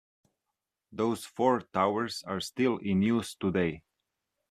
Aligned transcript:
Those 0.91 1.25
four 1.25 1.61
towers 1.61 2.23
are 2.25 2.39
still 2.39 2.77
in 2.77 3.03
use 3.03 3.35
today. 3.35 3.83